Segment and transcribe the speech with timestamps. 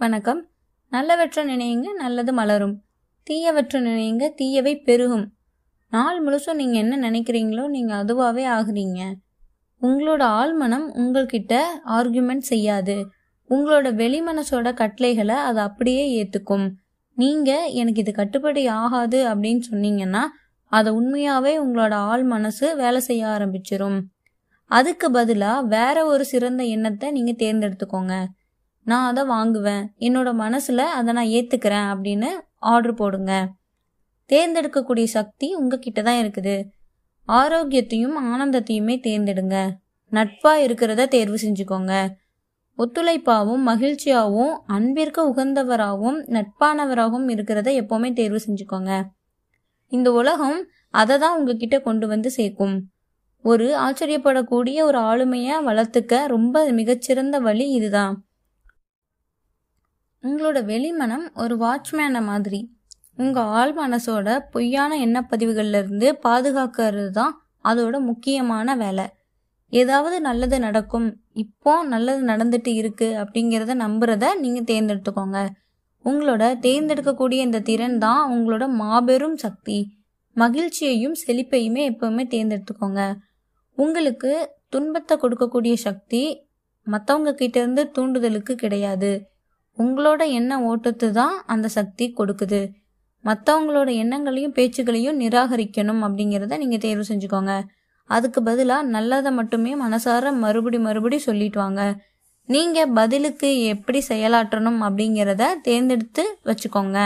[0.00, 0.40] வணக்கம்.
[0.92, 2.74] நல்லவற்ற நினையுங்க நல்லது மலரும்.
[3.26, 5.24] தீயவற்ற நினையுங்க தீயவை பெருகும்.
[5.90, 9.00] நாள் முழுசும் நீங்கள் என்ன நினைக்கிறீங்களோ நீங்கள் அதுவாகவே ஆகுறீங்க.
[9.82, 13.04] உங்களோட ஆழ்மனம் உங்கள்கிட்ட ஆர்குமெண்ட் செய்யாது.
[13.50, 16.68] உங்களோட வெளிமனசோட கட்டளைகளை அது அப்படியே ஏற்றுக்கும்
[17.14, 20.24] நீங்கள் எனக்கு இது கட்டுப்படி ஆகாது அப்படின்னு சொன்னீங்கன்னா
[20.64, 24.00] அதை உண்மையாகவே உங்களோட ஆள் மனசு வேலை செய்ய ஆரம்பிச்சிரும்.
[24.66, 28.16] அதுக்கு பதிலாக வேற ஒரு சிறந்த எண்ணத்தை நீங்கள் தேர்ந்தெடுத்துக்கோங்க.
[28.86, 29.84] நான் அதை வாங்குவேன்.
[29.98, 33.48] என்னோட மனசில் அதை நான் ஏற்றுக்கிறேன் அப்படின்னு ஆர்டர் போடுங்க.
[34.30, 36.64] தேர்ந்தெடுக்கக்கூடிய சக்தி உங்ககிட்ட தான் இருக்குது.
[37.24, 39.70] ஆரோக்கியத்தையும் ஆனந்தத்தையுமே தேர்ந்தெடுங்க.
[40.08, 42.08] நட்பாக இருக்கிறத தேர்வு செஞ்சுக்கோங்க.
[42.78, 49.02] ஒத்துழைப்பாகவும் மகிழ்ச்சியாகவும் அன்பிற்கு உகந்தவராகவும் நட்பானவராகவும் இருக்கிறத எப்போவுமே தேர்வு செஞ்சுக்கோங்க.
[49.88, 52.76] இந்த உலகம் அதை தான் உங்ககிட்ட கொண்டு வந்து சேர்க்கும்.
[53.42, 58.25] ஒரு ஆச்சரியப்படக்கூடிய ஒரு ஆளுமையை வளர்த்துக்க ரொம்ப மிகச்சிறந்த வழி இதுதான்.
[60.26, 62.60] உங்களோட வெளிமனம் ஒரு வாட்ச்மேனை மாதிரி.
[63.16, 69.06] உங்கள் ஆள் மனசோட பொய்யான எண்ணப்பதிவுகள்லேருந்து பாதுகாக்கிறது தான் அதோட முக்கியமான வேலை.
[69.72, 71.06] ஏதாவது நல்லது நடக்கும்.
[71.34, 75.38] இப்போ நல்லது நடந்துட்டு இருக்கு அப்படிங்கிறத நம்புறத நீங்கள் தேர்ந்தெடுத்துக்கோங்க.
[76.04, 79.78] உங்களோட தேர்ந்தெடுக்கக்கூடிய இந்த திறன் தான் உங்களோட மாபெரும் சக்தி.
[80.36, 83.02] மகிழ்ச்சியையும் செழிப்பையுமே எப்பவுமே தேர்ந்தெடுத்துக்கோங்க.
[83.78, 84.32] உங்களுக்கு
[84.68, 86.22] துன்பத்தை கொடுக்கக்கூடிய சக்தி
[86.86, 89.10] மற்றவங்க கிட்ட இருந்து தூண்டுதலுக்கு கிடையாது.
[89.78, 92.60] உங்களோட எண்ண ஓட்டத்து தான் அந்த சக்தி கொடுக்குது.
[93.24, 97.54] மற்றவங்களோட எண்ணங்களையும் பேச்சுகளையும் நிராகரிக்கணும் அப்படிங்கிறத நீங்கள் தேர்வு செஞ்சுக்கோங்க.
[98.10, 101.82] அதுக்கு பதிலாக நல்லதை மட்டுமே மனசார மறுபடி மறுபடி சொல்லிட்டு வாங்க
[102.48, 106.98] நீங்கள் பதிலுக்கு எப்படி செயலாற்றணும் அப்படிங்கிறத தேர்ந்தெடுத்து வச்சுக்கோங்க.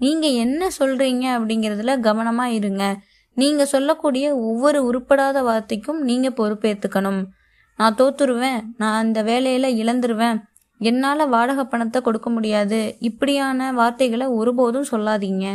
[0.00, 2.84] நீங்கள் என்ன சொல்கிறீங்க அப்படிங்கிறதுல கவனமாக இருங்க.
[3.36, 7.20] நீங்கள் சொல்லக்கூடிய ஒவ்வொரு உருப்படாத வார்த்தைக்கும் நீங்கள் பொறுப்பேற்றுக்கணும்
[7.78, 10.38] நான் தோத்துருவேன் நான் அந்த வேலையில் இழந்துருவேன்
[10.88, 12.80] என்னால் வாடகை பணத்தை கொடுக்க முடியாது.
[13.00, 15.46] இப்படியான வார்த்தைகளை ஒருபோதும் சொல்லாதீங்க.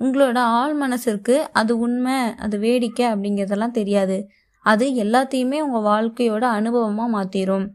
[0.00, 4.18] உங்களோட ஆள் மனசிற்கு அது உண்மை அது வேடிக்கை அப்படிங்கிறதெல்லாம் தெரியாது.
[4.66, 7.66] அது எல்லாத்தையுமே உங்கள் வாழ்க்கையோட அனுபவமாக மாற்றிடும்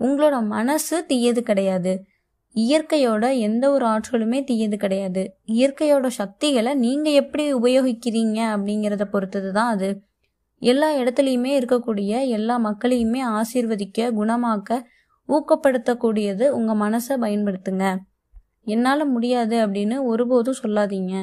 [0.00, 1.92] உங்களோட மனசு தீயது கிடையாது.
[2.56, 5.22] இயற்கையோட எந்த ஒரு ஆற்றலுமே தீயது கிடையாது.
[5.54, 9.90] இயற்கையோட சக்திகளை நீங்கள் எப்படி உபயோகிக்கிறீங்க அப்படிங்கிறத பொறுத்தது தான் அது.
[10.62, 14.80] எல்லா இடத்துலையுமே இருக்கக்கூடிய எல்லா மக்களையுமே ஆசீர்வதிக்க குணமாக்க
[15.28, 17.96] ஊக்கப்படுத்தக்கூடியது உங்கள் மனசை பயன்படுத்துங்க.
[18.64, 21.14] என்னால் முடியாது அப்படின்னு ஒருபோதும் சொல்லாதீங்க.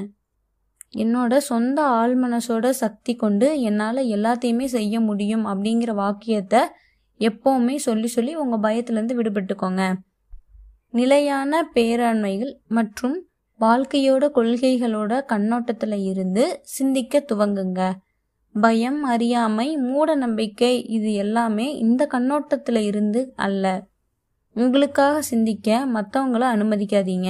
[0.96, 6.62] என்னோட சொந்த ஆள் மனசோட சக்தி கொண்டு என்னால் எல்லாத்தையுமே செய்ய முடியும் அப்படிங்கிற வாக்கியத்தை
[7.20, 9.84] எப்போவுமே சொல்லி சொல்லி உங்கள் பயத்துலேருந்து விடுபட்டுக்கோங்க.
[10.90, 13.16] நிலையான பேராண்மைகள் மற்றும்
[13.60, 17.82] வாழ்க்கையோட கொள்கைகளோட கண்ணோட்டத்தில் இருந்து சிந்திக்க துவங்குங்க.
[18.56, 23.66] பயம் அறியாமை மூட நம்பிக்கை இது எல்லாமே இந்த கண்ணோட்டத்தில் இருந்து அல்ல.
[24.56, 27.30] உங்களுக்காக சிந்திக்க மற்றவங்கள அனுமதிக்காதீங்க.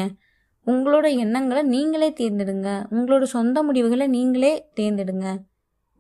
[0.68, 2.70] உங்களோட எண்ணங்களை நீங்களே தேர்ந்தெடுங்க.
[2.92, 5.26] உங்களோட சொந்த முடிவுகளை நீங்களே தேர்ந்தெடுங்க.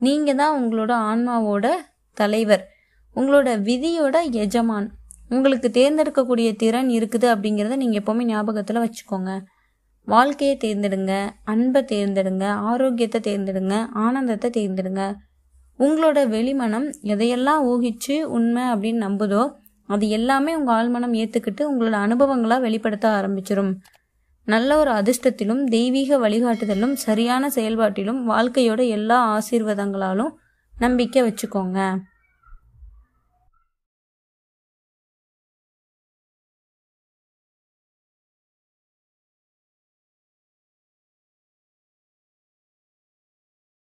[0.02, 1.68] நீங்கள் தான் உங்களோட ஆன்மாவோட
[2.14, 2.64] தலைவர்.
[3.16, 4.88] உங்களோட விதியோட எஜமான்.
[5.30, 9.32] உங்களுக்கு தேர்ந்தெடுக்கக்கூடிய திறன் இருக்குது அப்படிங்கிறத நீங்கள் எப்போவுமே ஞாபகத்தில் வச்சுக்கோங்க.
[10.08, 11.14] வாழ்க்கையை தேர்ந்தெடுங்க.
[11.44, 12.46] அன்பை தேர்ந்தெடுங்க.
[12.70, 13.76] ஆரோக்கியத்தை தேர்ந்தெடுங்க.
[13.94, 15.04] ஆனந்தத்தை தேர்ந்தெடுங்க.
[15.80, 19.44] உங்களோட வெளிமனம் எதையெல்லாம் ஊகிச்சு உண்மை அப்படின்னு நம்புதோ
[19.90, 23.72] அது எல்லாமே உங்கள் ஆழ்மனம் ஏற்றுக்கிட்டு உங்களோட அனுபவங்களாக வெளிப்படுத்த ஆரம்பிச்சிடும்
[24.48, 30.34] நல்ல ஒரு அதிர்ஷ்டத்திலும் தெய்வீக வழிகாட்டுதலும் சரியான செயல்பாட்டிலும் வாழ்க்கையோட எல்லா ஆசீர்வாதங்களாலும்
[30.76, 31.80] நம்பிக்கை வச்சுக்கோங்க.